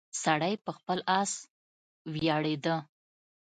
سړی 0.23 0.53
په 0.65 0.71
خپل 0.77 0.99
اس 1.19 1.31
ویاړیده. 2.13 2.75